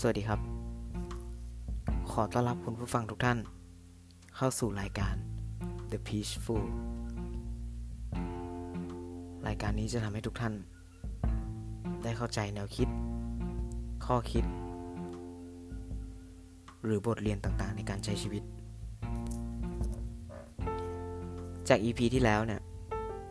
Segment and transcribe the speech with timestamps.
[0.00, 0.40] สวัสดีครับ
[2.12, 3.38] ขอต้อนรับคุณผู้ฟังทุกท่าน
[4.36, 5.14] เข้าสู่รายการ
[5.90, 6.64] The Peaceful
[9.46, 10.54] รายการนี้จะทำให้ทุกท่าน
[12.02, 12.88] ได้เข้าใจแนวคิด
[14.06, 14.44] ข้อคิด
[16.84, 18.42] หรือบทเรียนต่างๆ ในการใช้ชีวิต
[21.68, 22.60] จาก EP ที่แล้วเนี่ย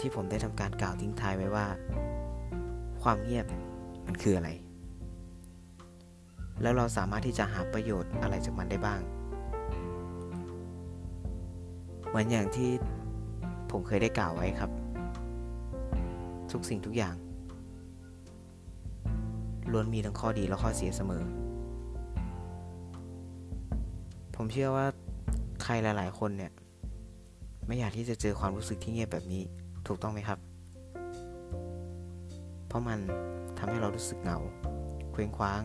[0.00, 1.66] ที่ผมได้ทำการกล่าวทิ้งท้ายไว้ว่า
[3.02, 3.46] ความเงียบ
[4.08, 4.50] มันคืออะไร
[6.62, 9.00] แล้วเราสามารถที่จะหาประโยชน์อะไรจากมันได้บ้าง
[12.08, 12.70] เหมือนอย่างที่
[13.70, 14.70] ผมเคยได้กล่าวไว้ครับ
[16.52, 17.14] ทุกสิ่งทุกอย่าง
[19.72, 21.24] ล้วนมีทั้งข้อดีและข้อเสียเสมอ
[24.36, 24.86] ผมเชื่อว่า
[25.62, 26.52] ใครหลาย ๆ คนเนี่ย
[27.66, 29.42] ไม่อยากที่จะเจอความรู้สึกที่เงียบแบบนี้
[29.86, 30.38] ถูกต้องไหมครับ
[32.66, 32.98] เพราะมัน
[33.58, 34.38] ทำให้เรารู้สึกเหงา
[35.12, 35.60] เคว้งคว้าง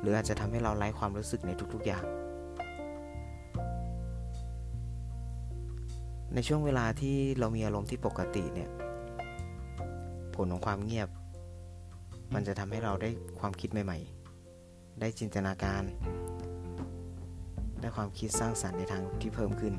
[0.00, 2.04] หรืออาจจะทำให้เราไร้ความรู้สึกในทุกๆอย่าง
[6.34, 8.70] ในช่วงเวลาที่เรามีอารมณ์ที่ปกติเนี่ย
[10.34, 11.08] ผลของความเงียบ
[12.34, 13.98] มันจะทำให้เราได้ความคิดใหม่
[14.48, 15.82] ๆ ได้จินตนาการ
[17.80, 19.74] ได้ความคิดสร้างสรรค์ในทางที่เพิ่มขึ้น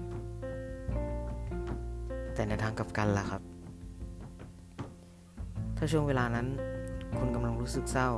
[2.34, 3.42] แต่ในทางกลับกันล่ะครับ
[5.78, 6.48] ถ้าช่วงเวลานั้น
[7.18, 8.10] คุณกำลังรู้สึกเศร้า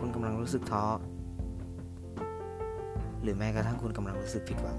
[0.00, 0.84] คุณกำลังรู้สึกท้อ
[3.24, 4.78] หรือแม้กระทั่งคุณกำลังรู้สึกผิดหวัง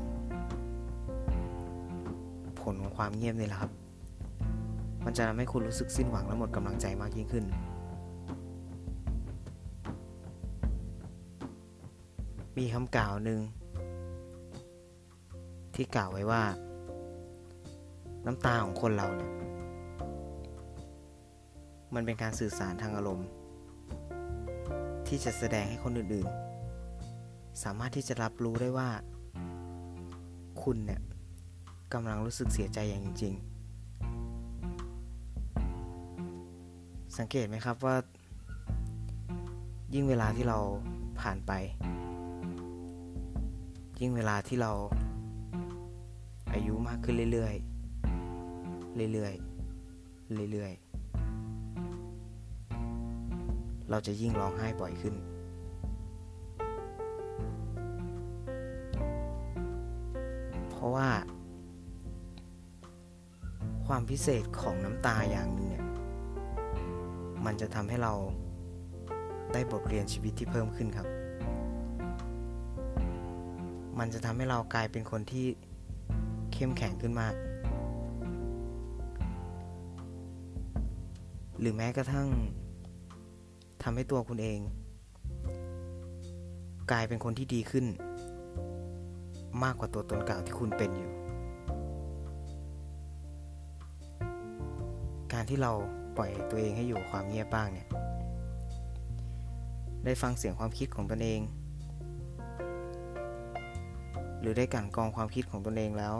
[2.61, 3.71] ผลของความเงียบนี่แหละครับ
[5.05, 7.45] มันจะทำให้คุณรู้สึกสิ้นหวังและหมดกำลังใจมากยิ่งขึ้น
[12.57, 13.39] มีคำกล่าวหนึ่ง
[15.75, 16.43] ที่กล่าวไว้ว่า
[18.25, 19.31] น้ำตาของคนเราเนี่ย
[21.95, 23.27] มันเป็นการสื่อสารทางอารมณ์
[25.07, 26.54] ที่จะแสดงให้คนอื่นๆ
[27.63, 28.89] สามารถที่จะรับรู้ได้ว่า
[30.63, 31.01] คุณเนี่ย
[31.93, 33.33] กำลังรู้สึกเสียใจอย่างจริง
[37.17, 37.95] สังเกตไหมครับว่า
[39.93, 40.57] ยิ่งเวลาที่เรา
[41.19, 41.51] ผ่านไป
[43.99, 44.71] ยิ่งเวลาที่เรา
[46.53, 50.85] อายุมากขึ้นเรื่อยๆ เรื่อยๆ เรื่อยๆ
[53.89, 55.15] เราจะยิ่งร้องไห้บ่อยขึ้น
[60.85, 61.09] ราะว่า
[63.85, 65.85] ความพิเศษของน้ำตาอย่างหนึ่งเนี่ย
[67.45, 68.13] มันจะทำให้เรา
[69.53, 71.07] ได้บทเรียนชีวิตที่เพิ่มขึ้นครับ
[73.99, 75.47] มันจะทำให้เรากลายเป็นคนที่
[76.53, 77.33] เข้มแข็งขึ้นมาก
[81.59, 82.27] หรือแม้กระทั่ง
[83.83, 84.59] ทำให้ตัวคุณเอง
[86.91, 87.85] กลายเป็นคนที่ดีขึ้น
[89.63, 91.11] มากกว่าตัวตนเก่าที่คุณเป็นอยู่
[95.33, 95.71] การที่เรา
[96.17, 97.87] ปล่อยตัวเองให้อยู่ความเงียบบ้างเนี่ย
[100.05, 101.41] ได้ฟังเสียงความคิดของตนเอง
[104.39, 106.15] หรือได้กันกองความคิดของตนเองแล้ว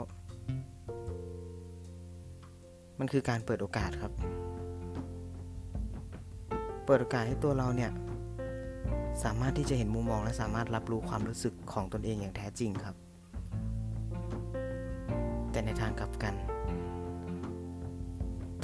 [2.98, 4.12] มันคือการเปิดโอกาสครับ
[6.84, 7.90] เปิดโอกาสให้ตัวเราเนี่ย
[9.24, 13.05] สามารถที่จะเห็นมุมมองและสามารถรับรู้ความรู้สึกของตนเองอย่างแท้จริงครับ
[15.56, 16.34] แต่ในทางกลับกัน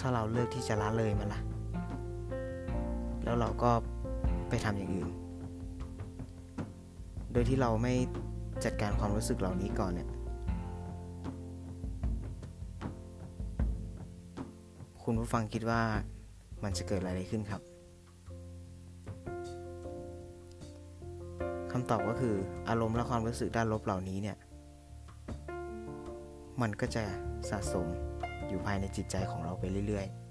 [0.00, 1.40] ถ้าเราเลือกที่จะละเลยมันละ่ะ
[3.24, 3.70] แล้วเราก็
[4.48, 5.08] ไปทำอย่างอื่น
[7.32, 7.94] โดยที่เราไม่
[8.64, 10.08] จัดการความรู้สึกเหล่านี้ก่อนเนี่ย
[15.02, 15.82] คุณผู้ฟังคิดว่า
[16.64, 17.62] มันจะเกิดอะไรขึ้นครับ
[21.72, 22.34] คำตอบก็คือ
[22.68, 24.38] อารมณ์และความรู้สึกด้านลบเหล่านี้เนี่ย
[26.60, 27.02] มันก็จะ
[27.50, 27.86] สะสม
[28.48, 30.22] อยู่ภายในจิตใจของเราไปเรื่อย ๆ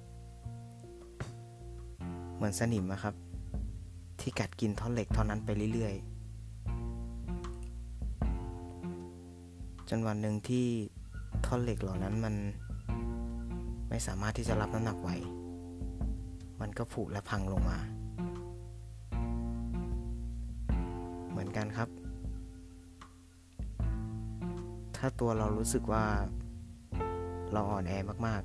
[2.35, 3.15] เหมือนสนิมนะครับ
[4.21, 6.11] ที่กัดกินท่อนเหล็กเท่านั้นไปเรื่อย ๆ
[9.89, 10.67] จนวันหนึ่งที่
[11.45, 12.35] ท่อนเหล็กเหล่านั้นมัน
[13.89, 15.09] ไม่สามารถที่จะรับน้ำหนักไหว
[16.61, 17.77] มันก็ผุและพังลงมา
[21.29, 21.89] เหมือนกันครับ
[25.03, 26.05] ถ้าตัวเรารู้สึกว่า
[27.53, 27.93] เราอ่อนแอ
[28.27, 28.41] มาก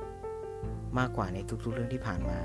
[0.00, 2.40] ๆ มากกว่าในทุกๆเรื่องที่ผ่านมา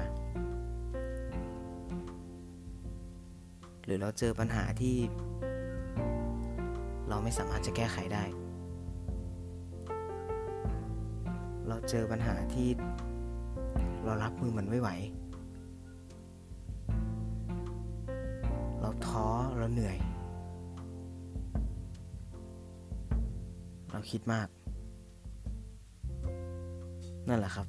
[3.85, 4.97] หรือเราเจอปัญหาที่
[7.09, 8.23] เราไม่สามารถจะแก้ไขได้
[11.67, 12.67] เราเจอปัญหาที่
[14.03, 14.89] เรารับมือมันไม่ไหว
[18.81, 19.27] เราท้อ
[19.57, 19.97] เราเหนื่อย
[23.95, 24.47] เราคิดมาก
[27.27, 27.67] นั่นแหละครับ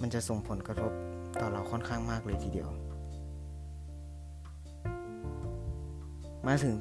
[0.00, 0.92] มันจะส่งผลกระทบ
[1.40, 2.68] ต่อเราค่อนข้างมากเลยทีเดียว
[6.46, 6.74] มาถึง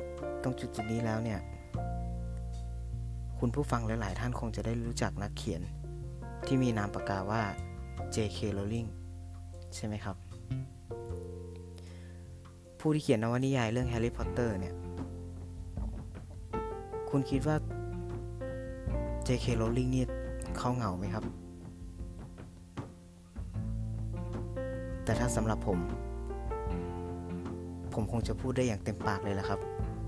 [0.44, 1.40] ตรงจุดจุดนี้แล้วเนี่ย
[3.40, 5.62] คุณผู้ฟังหลาย ๆ ท่านคงจะได้รู้จักนักเขียน
[6.48, 7.42] ที่มีนามปากกาว่า
[8.16, 8.38] J.K.
[8.58, 8.90] Rowling
[9.76, 10.16] ใช่ไหมครับ
[12.80, 14.76] ผู้ที่เขียนนวนิยายเรื่องแฮร์รี่พอตเตอร์เนี่ย
[17.12, 17.58] คุณคิดว่า
[19.28, 19.46] J.K.
[19.62, 20.08] Rowling เนี่ย
[20.58, 21.24] เขาเหงาไหมครับ
[25.04, 25.80] แต่ถ้าสำหรับผม
[27.94, 29.60] ผมคงจะพูดได้อย่างเต็มปากเลยแหละครับ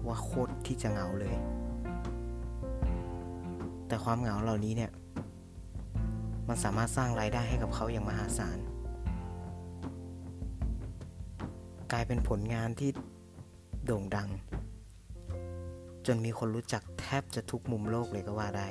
[0.07, 1.35] ว่าโคตรที่จะเหงาเลย
[3.87, 4.91] แต่ความเหงาเหล่านี้เนี่ย
[6.47, 8.57] มันสามารถสร้างรายได้ให้กับเขาอย่างมหาศาล
[11.91, 12.89] กลายเป็นผลงานที่
[13.85, 14.29] โด่งดัง
[16.07, 18.67] จนมีคนรู้จักแทบจะทุกมุมโลกเลยก็ว่าได้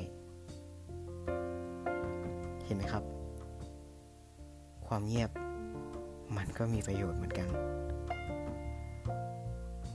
[2.64, 3.04] เห็นไหมครับ
[4.86, 5.30] ความเงียบ
[6.36, 7.48] มันก็มีประโยชน์เหมือนกัน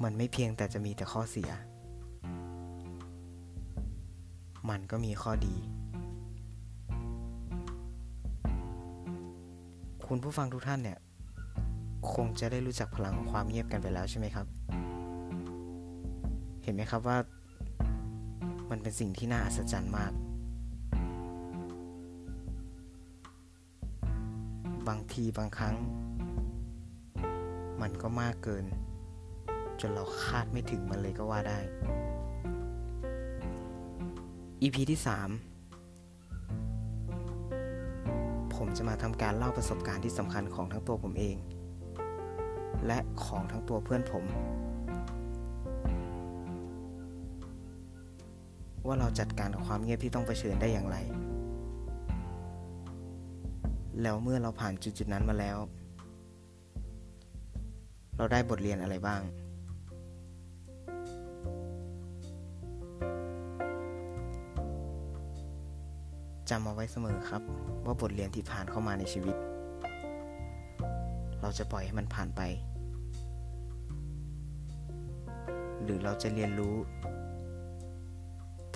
[0.03, 1.49] มันไม่เพียงแต่จะมีแต่ข้อเสีย
[4.69, 5.55] มันก็มีข้อดี
[10.07, 10.99] คุณผู้ฟังทุกท่านเนี่ย
[12.13, 14.47] คงจะได้รู้จักพลังของความเงียบกันไปแล้วใช่ไหมครับ
[16.65, 17.17] เห็นไหมครับว่า
[18.69, 20.13] มันเป็นสิ่งที่น่าอัศจรรย์มาก
[24.87, 25.75] บางทีบางครั้ง
[27.81, 28.65] มันก็มากเกิน
[29.79, 31.59] จนเราคาดไม่ถึงมันเลยก็ว่าได้
[34.61, 35.07] EP ที่ 3
[38.55, 41.35] ผมจะมาทำการเล่าประสบการณ์ที่สำคัญของทั้งตัวผมเอง
[42.85, 44.25] และของทั้งตัวเพื่อนผม
[48.87, 50.97] ว่าเราจัดการกับความเงียบที่ต้องเผชิญได้อย่างไร
[54.01, 55.57] แล้วเมื่อเราผ่านจุดๆนั้นมาแล้ว
[58.17, 59.21] เราได้บทเรียนอะไรบ้าง
[66.49, 67.41] จำเอาไว้เสมอครับ
[67.85, 69.35] ว่าบทเรียนที่ผ่านเข้ามาในชีวิต
[71.41, 72.41] เราจะปล่อยให้มันผ่านไป
[75.83, 76.75] หรือเราจะเรียนรู้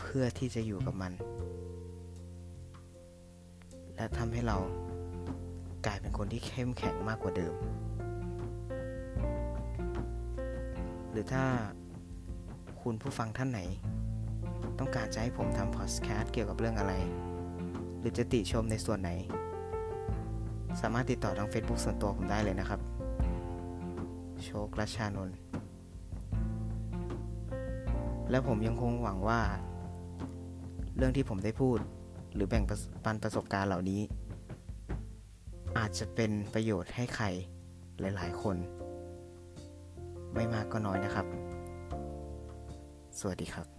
[0.09, 1.13] พื่อที่จะอยู่กับมัน
[3.95, 4.57] และทำให้เรา
[5.85, 7.53] กลายเป็นคนที่เข้มแข็งมากกว่าเดิม
[11.11, 11.45] หรือถ้า
[12.81, 13.61] คุณผู้ฟังท่านไหน
[14.79, 16.93] ต้องการจะให้ผมทำพอดแคสต์เกี่ยวกับเรื่องอะไร
[17.99, 19.11] หรือจะติชมในส่วนไหน
[20.81, 22.79] สามารถติดต่อทาง Facebook ส่วนตัวผมได้เลยนะครับ
[24.45, 25.37] โชครัชชานนท์
[28.29, 29.41] และผมยังคงหวังว่า
[30.99, 31.79] เรื่องที่ผมได้พูด
[32.33, 32.63] หรือแบ่ง
[33.03, 34.01] ปันประสบการณ์เหล่านี้
[35.77, 37.25] อาจจะเป็นประโยชน์ให้ใคร
[37.99, 38.57] หลาย ๆ คน
[40.35, 41.25] ไม่มากก็น้อยนะครับ
[43.19, 43.78] สวัสดีครับ